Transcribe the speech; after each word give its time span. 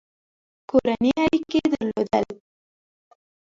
کورني 0.69 1.11
اړیکي 1.23 1.59
درلودل. 1.71 2.25